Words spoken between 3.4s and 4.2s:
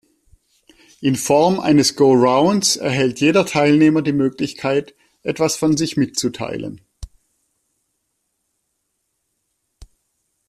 Teilnehmer die